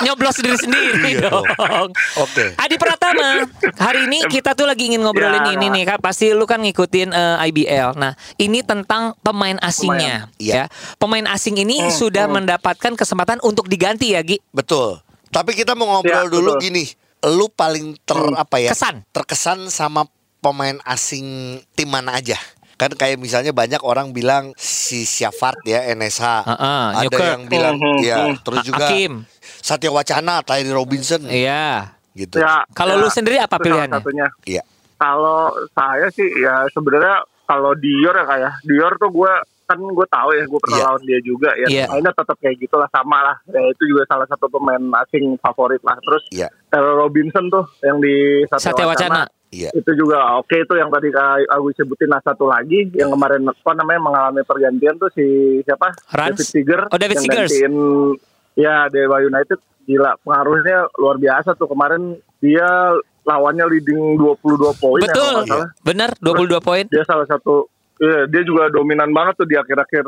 nyoblos 0.00 0.38
diri 0.38 0.54
sendiri 0.56 1.18
Iya 1.18 1.28
dong. 1.30 1.46
dong. 1.46 1.90
Oke. 2.16 2.54
Adi 2.56 2.76
Pratama, 2.78 3.42
hari 3.76 4.06
ini 4.06 4.24
kita 4.26 4.54
tuh 4.54 4.66
lagi 4.66 4.86
ingin 4.88 5.02
ngobrolin 5.02 5.42
Ya. 5.46 5.52
ini 5.54 5.66
nih 5.70 5.82
kak. 5.84 5.98
Pasti 6.00 6.32
lu 6.32 6.48
kan 6.48 6.62
ngikutin 6.62 7.10
eh, 7.12 7.46
IBL. 7.52 7.94
Nah, 7.94 8.15
ini 8.36 8.60
tentang 8.60 9.14
pemain 9.20 9.56
asingnya, 9.58 10.28
Iya. 10.36 10.54
ya. 10.54 10.64
Pemain 10.96 11.26
asing 11.26 11.56
ini 11.56 11.78
Hmm, 11.78 11.90
sudah 11.90 12.26
mendapatkan 12.26 12.92
kesempatan 12.92 13.38
untuk 13.40 13.66
diganti 13.66 14.12
ya, 14.12 14.20
Gi. 14.20 14.40
Betul. 14.50 15.00
Tapi 15.28 15.52
kita 15.52 15.72
mau 15.72 15.90
ngobrol 15.90 16.24
Ya, 16.24 16.30
dulu 16.30 16.50
betul. 16.52 16.62
gini. 16.62 16.84
Lu 17.22 17.48
paling 17.48 17.96
ter 18.00 18.16
apa 18.32 18.56
ya? 18.58 18.70
Kesan. 18.70 19.02
Terkesan 19.08 19.66
sama 19.66 20.06
pemain 20.38 20.78
asing 20.84 21.24
tim 21.72 21.86
mana 21.86 22.14
aja? 22.14 22.38
Kan 22.76 22.92
kayak 22.92 23.16
misalnya 23.16 23.50
banyak 23.50 23.80
orang 23.80 24.12
bilang 24.12 24.52
si 24.54 25.02
Syafat 25.02 25.56
ya 25.64 25.80
NSH. 25.88 26.44
Heeh, 26.44 26.84
Ada 26.92 27.02
Newkirk. 27.02 27.24
yang 27.26 27.42
bilang 27.46 27.74
Hmm, 27.74 27.98
ya, 27.98 28.16
hmm. 28.22 28.36
terus 28.40 28.60
juga 28.62 28.84
Hakim. 28.84 29.12
Satya 29.40 29.88
Wacana, 29.88 30.44
Tyree 30.44 30.70
Robinson 30.70 31.24
Iya. 31.24 31.96
gitu. 32.12 32.36
Ya, 32.36 32.68
Kalau 32.72 32.94
ya, 32.94 33.00
lu 33.00 33.08
sendiri 33.08 33.40
apa 33.40 33.56
pilihannya? 33.56 33.96
Satunya. 33.96 34.28
Iya. 34.44 34.62
Kalau 34.96 35.52
saya 35.72 36.08
sih 36.10 36.28
ya 36.30 36.64
sebenarnya 36.70 37.24
kalau 37.46 37.72
Dior 37.74 38.12
ya 38.12 38.24
kayak 38.24 38.52
Dior 38.62 38.92
tuh 38.96 39.08
gue 39.08 39.32
kan 39.64 39.78
gue 39.78 40.06
tahu 40.06 40.30
ya 40.30 40.44
gue 40.44 40.60
pernah 40.60 40.78
Iya. 40.78 40.86
lawan 40.86 41.02
dia 41.02 41.20
juga 41.20 41.50
ya 41.56 41.66
Iya. 41.66 41.84
mainnya 41.88 42.12
tetap 42.12 42.36
kayak 42.36 42.56
gitulah 42.56 42.86
sama 42.86 43.18
lah 43.20 43.36
ya 43.46 43.60
itu 43.64 43.82
juga 43.84 44.02
salah 44.06 44.22
satu 44.24 44.46
pemain 44.46 44.78
asing 45.00 45.34
favorit 45.36 45.82
lah 45.82 45.98
terus 46.00 46.22
Iya. 46.30 46.46
Taylor 46.68 46.94
Robinson 46.96 47.46
tuh 47.48 47.66
yang 47.80 47.98
di 47.98 48.14
Satya, 48.46 48.70
Satya 48.70 48.86
Wacana. 48.86 49.22
Iya. 49.46 49.70
itu 49.72 49.90
juga 49.96 50.36
oke 50.36 50.52
itu 50.52 50.74
yang 50.74 50.90
tadi 50.90 51.08
Kak 51.08 51.46
Agus 51.48 51.74
sebutin 51.74 52.10
nah 52.10 52.20
satu 52.20 52.46
lagi 52.46 52.90
yang 52.92 53.08
kemarin 53.08 53.42
apa 53.42 53.72
namanya 53.72 54.00
mengalami 54.02 54.42
pergantian 54.42 54.94
tuh 54.96 55.06
si 55.08 55.22
siapa 55.62 55.94
Rans? 56.12 56.34
David 56.34 56.46
Seager 56.46 56.80
Oh, 56.86 56.98
David 56.98 57.16
yang 57.16 57.30
gantiin 57.32 57.74
ya 58.54 58.86
Dewa 58.86 59.18
United 59.20 59.58
gila 59.82 60.18
pengaruhnya 60.20 60.90
luar 60.94 61.16
biasa 61.16 61.54
tuh 61.54 61.66
kemarin 61.66 62.14
dia 62.36 62.66
lawannya 63.26 63.66
leading 63.68 64.14
22 64.16 64.38
poin 64.78 65.02
ya, 65.02 65.10
Betul. 65.10 65.34
salah. 65.44 65.68
Bener 65.82 66.10
22 66.22 66.62
poin. 66.62 66.84
dia 66.86 67.02
salah 67.02 67.26
satu 67.26 67.66
Iya, 67.96 68.28
dia 68.28 68.44
juga 68.44 68.68
dominan 68.68 69.08
banget 69.08 69.40
tuh 69.40 69.48
di 69.48 69.56
akhir-akhir 69.56 70.04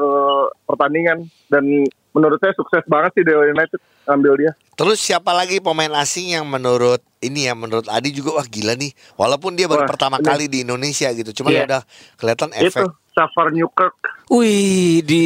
pertandingan 0.69 1.25
dan 1.49 1.65
menurut 2.13 2.37
saya 2.37 2.53
sukses 2.53 2.85
banget 2.85 3.17
sih 3.17 3.25
Dewa 3.25 3.49
United 3.49 3.81
ambil 4.05 4.37
dia. 4.37 4.53
Terus 4.77 5.01
siapa 5.01 5.33
lagi 5.33 5.57
pemain 5.57 5.89
asing 5.97 6.37
yang 6.37 6.45
menurut 6.45 7.01
ini 7.25 7.49
ya 7.49 7.57
menurut 7.57 7.89
Adi 7.89 8.13
juga 8.13 8.37
wah 8.37 8.45
gila 8.45 8.77
nih. 8.77 8.93
Walaupun 9.17 9.57
dia 9.57 9.65
baru 9.65 9.85
Wah, 9.85 9.91
pertama 9.91 10.21
ini. 10.21 10.27
kali 10.27 10.45
di 10.47 10.69
Indonesia 10.69 11.09
gitu. 11.17 11.33
Cuma 11.33 11.49
Iya. 11.49 11.65
udah 11.65 11.81
kelihatan 12.21 12.53
Itu 12.53 12.93
Safar 13.19 13.51
Newkirk. 13.51 13.99
Wih, 14.31 15.03
di 15.03 15.25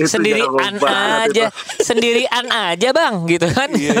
sendirian 0.00 0.48
aja, 0.80 1.52
sendirian 1.76 2.46
aja 2.48 2.88
bang, 2.90 3.14
gitu 3.26 3.44
kan? 3.46 3.68
Iya. 3.70 4.00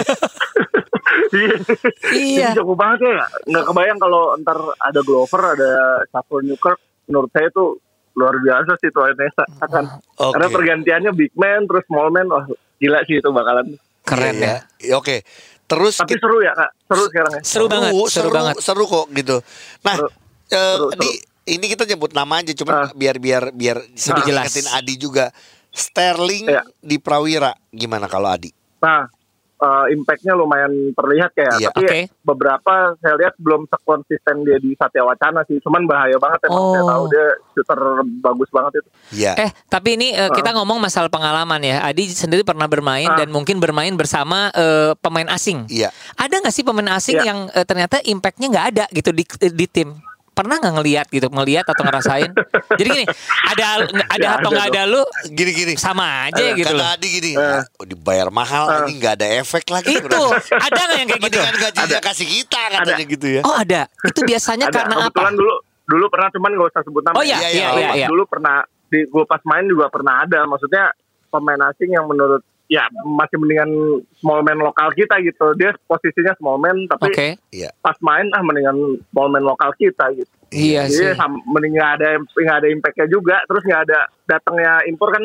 Ini 2.10 2.54
jago 2.54 2.72
banget 2.72 3.04
ya. 3.04 3.26
Nggak 3.46 3.64
kebayang 3.66 3.98
kalau 3.98 4.22
ntar 4.40 4.56
ada 4.78 5.00
Glover, 5.02 5.42
ada 5.52 5.70
Safar 6.08 6.40
Newkirk. 6.40 6.80
Menurut 7.06 7.28
saya 7.30 7.50
tuh 7.50 7.76
luar 8.14 8.38
biasa 8.38 8.72
sih 8.78 8.88
tuh 8.88 9.04
Indonesia 9.04 9.44
akan. 9.60 9.84
Oke. 10.16 10.32
Karena 10.32 10.46
pergantiannya 10.48 11.10
big 11.12 11.32
man 11.34 11.66
terus 11.66 11.84
small 11.84 12.08
man, 12.08 12.26
wah 12.26 12.44
gila 12.78 13.04
sih 13.04 13.18
itu 13.18 13.28
bakalan. 13.28 13.76
Keren 14.00 14.36
Iya, 14.36 14.46
ya. 14.46 14.56
ya. 14.80 14.94
Oke. 14.96 15.22
Terus 15.66 15.94
Tapi 15.98 16.18
seru 16.18 16.42
ya 16.42 16.50
kak, 16.50 16.70
seru 16.84 17.02
sekarang 17.06 17.32
ya. 17.32 17.42
Seru 17.44 17.66
banget, 17.66 17.92
seru 18.08 18.28
banget. 18.28 18.54
seru 18.58 18.84
kok 18.84 19.06
gitu. 19.12 19.36
Nah, 19.84 19.94
Seru. 19.94 20.08
eh, 20.50 20.74
Seru, 20.74 20.86
di 20.98 21.10
ini 21.50 21.66
kita 21.66 21.82
nyebut 21.84 22.10
nama 22.10 22.38
aja, 22.38 22.54
cuma 22.54 22.72
Ah. 22.72 22.90
biar 22.92 23.18
biar 23.18 23.50
biar 23.50 23.82
sedikit 23.92 24.30
jelas. 24.30 24.46
ingetin 24.48 24.68
Adi 24.70 24.94
juga. 24.96 25.26
Sterling 25.70 26.46
Iya. 26.46 26.62
di 26.80 26.96
Prawira 26.96 27.54
gimana 27.68 28.06
kalau 28.06 28.26
Adi? 28.26 28.50
Nah, 28.80 29.06
eh, 29.56 29.86
impactnya 29.92 30.34
lumayan 30.34 30.66
terlihat 30.90 31.30
kayak, 31.30 31.54
Iya. 31.56 31.70
tapi 31.70 31.86
Oke. 31.86 32.00
beberapa 32.24 32.74
saya 32.96 33.14
lihat 33.14 33.38
belum 33.38 33.68
sekonsisten 33.68 34.42
dia 34.42 34.58
di 34.58 34.74
Satya 34.74 35.04
Wacana 35.04 35.46
sih. 35.46 35.62
Cuman 35.62 35.86
bahaya 35.86 36.16
banget 36.16 36.50
emang 36.50 36.64
saya 36.70 36.82
Oh. 36.82 36.90
tahu 36.90 37.04
dia 37.06 37.26
shooter 37.52 37.80
bagus 38.18 38.50
banget 38.50 38.72
itu. 38.76 38.88
Iya. 39.14 39.32
Eh, 39.38 39.50
tapi 39.68 39.94
ini 39.94 40.10
eh, 40.10 40.26
kita 40.28 40.50
ngomong 40.52 40.80
masalah 40.80 41.06
pengalaman 41.06 41.60
ya. 41.60 41.84
Adi 41.84 42.08
sendiri 42.08 42.42
pernah 42.42 42.66
bermain 42.66 43.06
Ah. 43.06 43.14
dan 43.16 43.30
mungkin 43.30 43.62
bermain 43.62 43.94
bersama 43.94 44.50
eh, 44.50 44.98
pemain 44.98 45.30
asing. 45.30 45.70
Iya. 45.70 45.94
Ada 46.16 46.42
nggak 46.42 46.50
sih 46.50 46.64
pemain 46.64 46.90
asing 46.90 47.14
Iya. 47.14 47.26
yang 47.26 47.38
eh, 47.48 47.62
ternyata 47.62 48.02
impactnya 48.02 48.50
nggak 48.50 48.66
ada 48.70 48.84
gitu 48.90 49.12
di 49.12 49.22
di 49.52 49.66
tim? 49.68 49.94
Pernah 50.40 50.56
nggak 50.56 50.74
ngelihat 50.74 51.06
gitu, 51.06 51.28
ngelihat 51.28 51.68
atau 51.68 51.84
ngerasain? 51.84 52.32
Jadi 52.74 52.88
gini, 52.90 53.04
ada 53.46 53.64
ada 54.08 54.16
Ya, 54.16 54.30
atau 54.40 54.48
ada 54.48 54.56
nggak 54.56 54.66
ada 54.72 54.82
lu 54.88 55.02
Gini-gini. 55.28 55.76
sama 55.76 56.26
aja 56.26 56.56
gitu 56.56 56.64
Kata 56.64 56.80
loh. 56.80 56.88
Gini, 56.98 57.32
oh, 57.36 57.60
dibayar 57.84 58.32
mahal 58.32 58.64
Eh. 58.66 58.76
ini 58.88 58.92
nggak 58.96 59.14
ada 59.14 59.26
efek 59.36 59.68
lagi. 59.68 60.00
Itu 60.00 60.08
ada 60.48 60.80
nggak 60.80 60.96
yang 60.96 61.08
kayak 61.08 61.20
gitu? 61.20 61.36
Mendingan 61.36 61.56
gajinya 61.60 61.98
kasih 62.00 62.26
kita 62.26 62.60
katanya 62.72 63.04
gitu 63.04 63.26
ya. 63.28 63.40
Oh 63.44 63.52
ada. 63.52 63.82
Itu 64.00 64.24
biasanya 64.24 64.66
Ada 64.66 64.76
karena 64.80 64.94
apa? 64.96 65.04
kebetulan 65.10 65.34
dulu 65.36 65.54
dulu 65.84 66.04
pernah 66.06 66.28
cuman 66.30 66.50
gak 66.54 66.68
usah 66.70 66.82
sebut 66.86 67.02
nama. 67.02 67.14
Oh 67.18 67.24
iya, 67.26 67.36
Iya, 67.36 67.48
iya, 67.50 67.50
iya, 67.52 67.68
iya, 67.74 67.90
iya. 67.96 68.08
Dulu 68.08 68.22
pernah 68.24 68.56
di 68.88 69.04
gue 69.04 69.24
pas 69.28 69.42
main 69.44 69.68
juga 69.68 69.92
pernah 69.92 70.24
ada. 70.24 70.40
Maksudnya 70.46 70.84
pemain 71.28 71.60
asing 71.68 71.90
yang 71.92 72.06
menurut 72.06 72.40
ya 72.70 72.86
masih 73.02 73.36
mendingan 73.42 73.70
small 74.22 74.46
man 74.46 74.62
lokal 74.62 74.94
kita 74.94 75.18
gitu. 75.26 75.58
Dia 75.58 75.74
posisinya 75.90 76.38
small 76.38 76.62
man 76.62 76.86
tapi 76.86 77.10
Oke. 77.10 77.28
Iya. 77.50 77.74
pas 77.82 77.98
main 77.98 78.30
ah 78.30 78.42
mendingan 78.46 79.02
small 79.10 79.28
man 79.28 79.42
lokal 79.42 79.74
kita 79.74 80.14
gitu. 80.14 80.30
Iya 80.54 80.86
sih. 80.86 81.02
Jadi 81.10 81.18
sam- 81.18 81.42
mending 81.50 81.74
nggak 81.74 81.92
ada 81.98 82.08
nggak 82.22 82.56
ada 82.62 82.68
impactnya 82.70 83.06
juga, 83.10 83.36
terus 83.50 83.62
nggak 83.66 83.82
ada 83.90 83.98
datangnya 84.30 84.86
impor 84.86 85.10
kan 85.10 85.24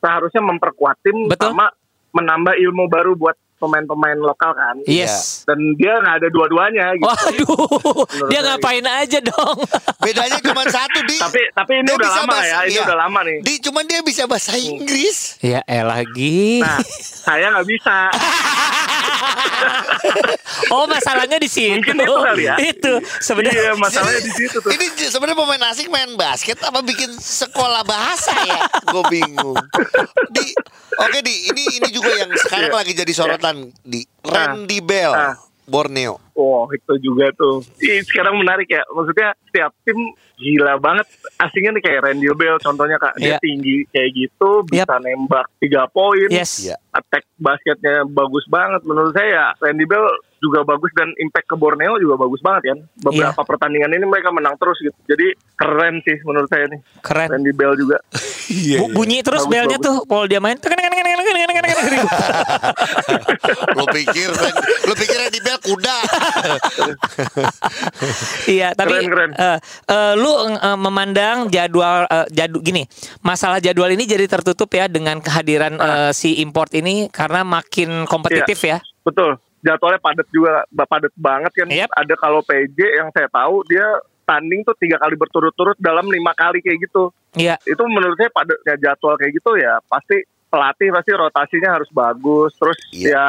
seharusnya 0.00 0.40
memperkuat 0.40 0.96
tim 1.04 1.28
Betul. 1.28 1.52
sama 1.52 1.68
menambah 2.16 2.56
ilmu 2.56 2.88
baru 2.88 3.12
buat 3.14 3.36
pemain-pemain 3.60 4.16
lokal 4.16 4.50
kan. 4.52 4.80
Yes. 4.84 5.44
Dan 5.44 5.76
dia 5.76 6.00
nggak 6.00 6.16
ada 6.16 6.28
dua-duanya 6.28 6.96
gitu. 6.96 7.04
Waduh, 7.04 8.08
dia 8.26 8.40
saya 8.40 8.56
ngapain 8.56 8.82
aja 8.82 9.18
dong? 9.20 9.56
Bedanya 10.00 10.40
cuma 10.40 10.64
satu 10.66 10.98
di. 11.04 11.20
Tapi 11.20 11.42
tapi 11.52 11.72
ini 11.76 11.86
Dia 11.86 11.94
udah 11.94 12.08
bisa 12.08 12.18
lama 12.18 12.32
bahasa- 12.32 12.48
ya, 12.48 12.58
ini 12.64 12.72
iya. 12.72 12.82
udah 12.82 12.96
lama 12.98 13.20
nih. 13.22 13.38
Di 13.44 13.54
cuman 13.60 13.84
dia 13.84 14.00
bisa 14.00 14.22
bahasa 14.24 14.56
Inggris. 14.56 15.36
ya 15.44 15.60
eh 15.62 15.84
lagi. 15.84 16.64
Nah, 16.64 16.80
saya 17.20 17.52
nggak 17.52 17.68
bisa. 17.68 17.96
oh 20.74 20.84
masalahnya 20.86 21.36
di 21.36 21.46
situ. 21.46 21.76
Mungkin 21.76 21.96
itu 21.98 22.14
kali 22.14 22.42
ya. 22.46 22.54
Itu 22.58 22.92
sebenarnya. 23.18 23.60
Iya, 23.60 23.72
masalahnya 23.76 24.20
di 24.20 24.32
situ 24.32 24.56
tuh. 24.58 24.70
Ini 24.70 24.84
sebenarnya 25.06 25.38
pemain 25.38 25.62
asing 25.70 25.88
main 25.88 26.10
basket 26.14 26.58
apa 26.60 26.80
bikin 26.80 27.10
sekolah 27.12 27.82
bahasa 27.82 28.32
ya? 28.44 28.60
Gue 28.86 29.04
bingung. 29.08 29.56
Di 30.30 30.44
Oke 31.00 31.24
di 31.24 31.48
ini 31.48 31.80
ini 31.80 31.88
juga 31.88 32.12
yang 32.12 32.28
sekarang 32.36 32.68
Iya. 32.68 32.76
lagi 32.76 32.92
jadi 32.92 33.12
sorotan 33.14 33.56
di 33.80 34.04
Randy 34.20 34.84
Bell 34.84 35.12
Ah. 35.12 35.34
Borneo. 35.64 36.18
Oh, 36.40 36.64
itu 36.72 36.94
juga 37.04 37.28
tuh. 37.36 37.60
Ih, 37.84 38.00
sekarang 38.08 38.40
menarik 38.40 38.64
ya. 38.64 38.80
Maksudnya 38.88 39.36
setiap 39.44 39.76
tim 39.84 39.98
gila 40.40 40.80
banget. 40.80 41.04
Asingnya 41.36 41.76
nih 41.76 41.82
kayak 41.84 42.00
Randy 42.08 42.32
Bell 42.32 42.56
contohnya 42.64 42.96
Kak. 42.96 43.20
Dia 43.20 43.36
tinggi 43.44 43.84
kayak 43.92 44.10
gitu, 44.16 44.64
bisa 44.64 44.96
nembak 45.04 45.46
3 45.60 45.84
poin. 45.92 46.28
Yes. 46.32 46.64
Iya. 46.64 46.76
Attack 46.96 47.28
basketnya 47.36 48.08
bagus 48.08 48.48
banget 48.48 48.80
menurut 48.88 49.12
saya. 49.12 49.28
ya. 49.30 49.46
Randy 49.60 49.84
Bell 49.84 50.08
juga 50.40 50.64
bagus 50.64 50.90
dan 50.96 51.12
impact 51.20 51.46
ke 51.46 51.56
Borneo 51.56 52.00
juga 52.00 52.16
bagus 52.16 52.40
banget 52.40 52.72
kan. 52.74 52.78
Beberapa 53.04 53.36
yeah. 53.36 53.46
pertandingan 53.46 53.92
ini 53.92 54.04
mereka 54.08 54.32
menang 54.32 54.56
terus 54.56 54.80
gitu. 54.80 54.96
Jadi 55.04 55.36
keren 55.54 56.00
sih 56.02 56.16
menurut 56.24 56.48
saya 56.48 56.64
nih. 56.72 56.80
Keren. 57.04 57.28
keren 57.28 57.42
di 57.44 57.52
bel 57.52 57.72
juga. 57.76 58.00
yeah, 58.50 58.80
Bu, 58.80 58.88
iya. 58.88 58.96
bunyi 58.96 59.18
terus 59.20 59.44
belnya 59.46 59.76
tuh 59.76 60.02
kalau 60.08 60.24
dia 60.24 60.40
main. 60.40 60.56
lo 63.76 63.84
pikir 63.86 64.30
lo 64.88 64.94
pikir 64.96 65.18
di 65.30 65.40
Bell 65.44 65.60
kuda. 65.60 65.96
Iya, 68.48 68.72
tapi 68.74 69.06
keren, 69.06 69.12
keren. 69.12 69.30
Uh, 69.36 69.58
uh, 69.92 70.12
lu 70.16 70.32
uh, 70.32 70.78
memandang 70.80 71.46
jadwal 71.52 72.08
uh, 72.08 72.26
jadu 72.32 72.58
gini. 72.64 72.88
Masalah 73.20 73.60
jadwal 73.62 73.92
ini 73.92 74.08
jadi 74.08 74.26
tertutup 74.26 74.72
ya 74.72 74.88
dengan 74.88 75.20
kehadiran 75.20 75.76
uh, 75.78 76.10
si 76.10 76.40
import 76.42 76.72
ini 76.74 77.06
karena 77.12 77.44
makin 77.44 78.08
kompetitif 78.08 78.58
yeah. 78.64 78.80
ya. 78.80 79.04
Betul. 79.06 79.49
Jadwalnya 79.60 80.00
padat 80.00 80.28
juga, 80.32 80.64
padat 80.72 81.12
banget 81.20 81.52
kan. 81.52 81.68
Yep. 81.68 81.90
Ada 81.92 82.14
kalau 82.16 82.40
PJ 82.40 82.78
yang 82.96 83.08
saya 83.12 83.28
tahu 83.28 83.60
dia 83.68 83.84
tanding 84.24 84.62
tuh 84.62 84.78
tiga 84.78 84.96
kali 84.96 85.18
berturut-turut 85.18 85.76
dalam 85.76 86.06
lima 86.08 86.32
kali 86.32 86.62
kayak 86.62 86.86
gitu. 86.86 87.10
Iya. 87.36 87.58
Itu 87.66 87.82
menurut 87.90 88.16
saya 88.16 88.30
padatnya 88.32 88.74
jadwal 88.78 89.18
kayak 89.18 89.36
gitu 89.36 89.58
ya 89.58 89.82
pasti 89.86 90.22
pelatih 90.50 90.90
pasti 90.94 91.10
rotasinya 91.14 91.70
harus 91.76 91.90
bagus. 91.90 92.54
Terus 92.56 92.78
Iya. 92.94 93.10
ya 93.10 93.26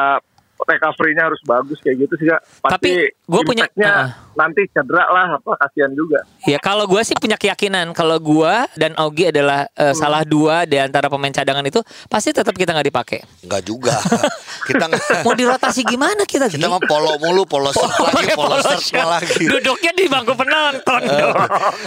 recovery-nya 0.64 1.24
harus 1.24 1.40
bagus 1.42 1.78
kayak 1.78 1.96
gitu 2.00 2.14
sih 2.16 2.26
kak. 2.26 2.40
Pasti 2.60 2.72
Tapi 2.72 2.90
gua 3.24 3.42
punya- 3.42 3.68
uh-uh. 3.68 4.08
nanti 4.34 4.64
cedera 4.66 5.04
lah 5.06 5.26
apa 5.36 5.52
kasihan 5.58 5.92
juga. 5.92 6.22
Ya 6.42 6.56
kalau 6.56 6.84
gue 6.84 7.02
sih 7.02 7.14
punya 7.14 7.34
keyakinan 7.34 7.92
kalau 7.92 8.16
gua 8.16 8.64
dan 8.74 8.96
Augie 8.96 9.28
adalah 9.28 9.68
eh, 9.70 9.90
Hmm. 9.90 9.94
salah 9.94 10.22
dua 10.22 10.64
di 10.64 10.76
antara 10.76 11.06
pemain 11.06 11.30
cadangan 11.30 11.62
itu 11.62 11.78
pasti 12.06 12.30
tetap 12.30 12.52
kita 12.52 12.72
nggak 12.72 12.88
dipakai. 12.88 13.20
Enggak 13.42 13.62
juga. 13.62 13.94
kita 14.68 14.84
nggak- 14.86 15.22
Mau 15.22 15.34
dirotasi 15.34 15.82
gimana 15.82 16.22
kita? 16.22 16.48
kita 16.48 16.66
mah 16.66 16.80
polo 16.80 17.18
mulu, 17.18 17.44
polo 17.44 17.68
lagi, 17.68 17.82
Pakai 17.82 18.34
polo 18.34 18.56
lagi. 18.58 19.44
Duduknya 19.44 19.92
di 19.92 20.04
bangku 20.06 20.32
penonton 20.32 21.00
dong. 21.02 21.36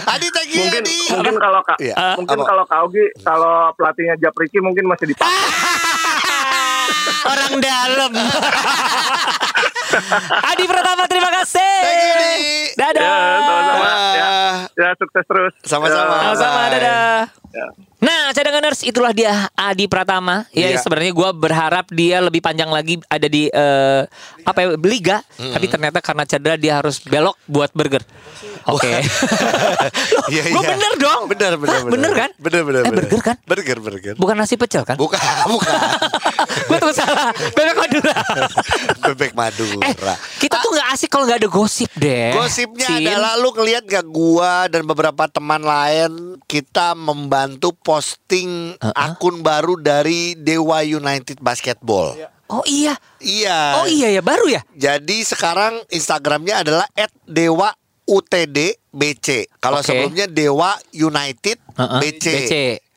Adi 0.06 0.26
you 0.46 0.62
Mungkin 0.62 0.82
Adi. 0.82 0.98
mungkin 1.10 1.36
kalau 1.36 1.60
kak 1.62 1.76
Iya. 1.78 1.94
mungkin 2.14 2.38
kalau 2.40 2.64
kak 2.64 2.78
Augi 2.78 3.04
kalau 3.20 3.54
pelatihnya 3.74 4.14
Japriki 4.16 4.58
mungkin 4.60 4.86
masih 4.86 5.10
dipakai. 5.10 5.26
Orang 7.26 7.52
dalam. 7.58 8.12
Adi 10.50 10.64
Pratama 10.66 11.04
terima 11.06 11.30
kasih. 11.32 11.74
Thank 11.82 12.02
you. 12.02 12.14
Dadah. 12.76 13.02
Ya, 13.02 13.16
sama-sama. 13.40 13.88
Ya, 14.12 14.30
ya 14.76 14.88
sukses 14.98 15.24
terus. 15.24 15.52
Sama-sama. 15.64 16.12
Ya. 16.12 16.20
Sama-sama, 16.22 16.60
dadah. 16.68 17.18
Ya. 17.56 17.66
Nah, 17.96 18.28
cadanganers 18.30 18.84
itulah 18.84 19.10
dia 19.10 19.48
Adi 19.56 19.88
Pratama. 19.88 20.44
Ya, 20.52 20.70
Iya. 20.70 20.78
sebenarnya 20.84 21.12
gua 21.16 21.32
berharap 21.32 21.88
dia 21.88 22.20
lebih 22.20 22.44
panjang 22.44 22.68
lagi 22.68 23.00
ada 23.08 23.24
di 23.24 23.48
eh, 23.48 24.02
apa 24.44 24.58
ya, 24.60 24.68
liga, 24.76 25.16
tapi 25.32 25.66
ternyata 25.66 26.04
karena 26.04 26.28
cedera 26.28 26.60
dia 26.60 26.76
harus 26.76 27.00
belok 27.00 27.40
buat 27.48 27.72
burger. 27.72 28.04
Oke. 28.66 28.90
Loh, 28.90 30.28
Iya, 30.32 30.42
iya. 30.44 30.58
bener 30.58 30.92
dong. 30.96 31.22
Bener, 31.26 31.52
bener, 31.54 31.70
Hah, 31.72 31.86
bener 31.86 32.12
kan? 32.12 32.30
Bener, 32.36 32.62
bener, 32.62 32.82
Eh, 32.82 32.90
bener. 32.90 33.04
burger 33.04 33.20
kan? 33.22 33.36
Burger, 33.42 33.78
burger. 33.78 34.14
Bukan 34.14 34.34
nasi 34.34 34.54
pecel 34.54 34.82
kan? 34.82 34.98
Bukan, 34.98 35.18
bukan. 35.54 35.78
Gue 36.68 36.78
tuh 36.80 36.90
salah. 36.90 37.30
Bebek 37.52 37.76
Madura. 37.76 38.16
Bebek 39.04 39.32
Madura. 39.32 39.82
eh, 39.82 39.94
kita 40.38 40.58
tuh 40.58 40.70
nggak 40.72 40.88
asik 40.92 41.08
kalau 41.08 41.24
nggak 41.24 41.40
ada 41.40 41.50
gosip 41.50 41.90
deh. 41.94 42.34
Gosipnya 42.34 42.88
Sin. 42.88 43.06
adalah 43.06 43.38
lu 43.38 43.50
ngeliat 43.52 43.84
gak 43.84 44.06
gua 44.06 44.66
dan 44.66 44.82
beberapa 44.82 45.26
teman 45.26 45.62
lain 45.62 46.10
kita 46.44 46.92
membantu 46.92 47.70
posting 47.76 48.74
akun 48.94 49.40
baru 49.40 49.76
dari 49.76 50.34
Dewa 50.34 50.82
United 50.82 51.38
Basketball. 51.38 52.18
Oh 52.46 52.62
iya. 52.62 52.94
Iya. 53.18 53.82
Oh 53.82 53.86
iya 53.86 54.08
ya 54.08 54.22
baru 54.22 54.46
ya. 54.48 54.62
Jadi 54.72 55.22
sekarang 55.22 55.82
Instagramnya 55.88 56.62
adalah 56.62 56.86
@dewa_utd_bc. 58.06 59.28
Kalau 59.58 59.78
Oke. 59.78 59.86
sebelumnya 59.86 60.26
Dewa 60.26 60.72
United 60.90 61.58
Uh-uh, 61.72 61.98
BC. 61.98 62.24
BC. 62.24 62.52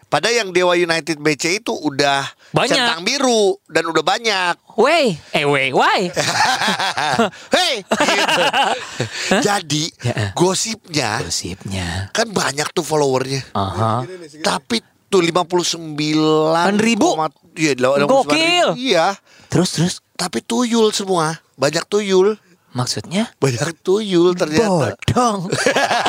Padahal 0.05 0.35
yang 0.39 0.49
Dewa 0.49 0.73
United 0.73 1.17
BC 1.17 1.61
itu 1.61 1.69
udah 1.71 2.25
Banyak. 2.49 2.65
centang 2.71 3.01
biru 3.03 3.61
dan 3.65 3.85
udah 3.85 4.01
banyak. 4.01 4.57
Wey, 4.75 5.13
eh 5.29 5.45
wey, 5.45 5.69
why? 5.69 6.09
Hei, 7.55 7.85
gitu. 7.85 8.43
Jadi 9.45 9.93
Ya. 10.01 10.33
gosipnya 10.33 11.21
Gosipnya. 11.21 12.09
kan 12.09 12.25
banyak 12.25 12.65
tuh 12.69 12.81
followernya. 12.81 13.53
Aha. 13.53 14.01
Tapi 14.41 14.81
tuh 15.05 15.21
59 15.21 16.73
ribu? 16.79 17.13
koma- 17.13 17.29
Iya, 17.53 17.77
89 17.77 18.07
Gokil. 18.07 18.33
ribu. 18.33 18.81
Iya. 18.81 19.13
Terus 19.45 19.69
terus 19.71 19.95
Tapi 20.11 20.41
tuyul 20.41 20.89
semua. 20.89 21.37
Banyak 21.55 21.85
tuyul. 21.85 22.33
Maksudnya? 22.73 23.33
Banyak 23.41 23.81
tuyul 23.81 24.33
ternyata. 24.37 24.93
Bodong. 24.95 25.49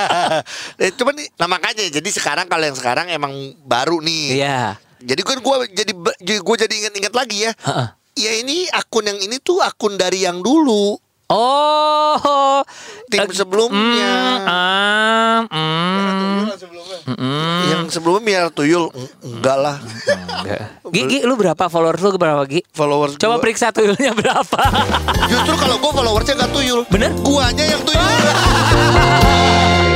eh, 0.82 0.90
cuman 0.94 1.14
nih, 1.16 1.28
nah 1.36 1.48
makanya 1.48 1.88
jadi 1.88 2.10
sekarang 2.12 2.46
kalau 2.46 2.64
yang 2.64 2.76
sekarang 2.76 3.06
emang 3.08 3.32
baru 3.64 4.00
nih. 4.00 4.40
Iya. 4.40 4.76
Jadi 5.00 5.20
kan 5.24 5.40
gue 5.40 5.56
jadi 5.72 5.92
gue 6.40 6.56
jadi 6.60 6.74
inget-inget 6.84 7.14
lagi 7.16 7.48
ya. 7.48 7.52
Heeh. 7.56 7.88
Ya 8.20 8.32
ini 8.36 8.68
akun 8.68 9.08
yang 9.08 9.16
ini 9.16 9.40
tuh 9.40 9.64
akun 9.64 9.96
dari 9.96 10.28
yang 10.28 10.44
dulu 10.44 11.00
Oh, 11.30 12.58
tim 13.06 13.22
eh, 13.22 13.30
sebelumnya. 13.30 14.12
mm, 14.36 14.50
ah, 14.50 15.38
mm, 15.46 16.42
mm, 17.08 17.62
Yang 17.70 17.82
sebelumnya 17.92 18.20
Miar 18.20 18.46
Tuyul 18.50 18.90
enggak 19.20 19.56
lah. 19.56 19.76
enggak. 19.78 20.60
Gigi, 20.90 21.22
lu 21.22 21.38
berapa 21.38 21.70
followers 21.70 22.02
lu 22.02 22.18
berapa 22.18 22.42
Gi? 22.44 22.66
Followers 22.68 23.14
Coba 23.14 23.38
gua- 23.38 23.42
periksa 23.42 23.70
tuyulnya 23.70 24.10
berapa. 24.12 24.58
Justru 25.24 25.54
kalau 25.54 25.78
gue 25.78 25.92
followersnya 25.92 26.34
gak 26.36 26.50
tuyul. 26.50 26.82
Bener? 26.88 27.14
Guanya 27.16 27.64
yang 27.64 27.82
tuyul. 27.82 28.02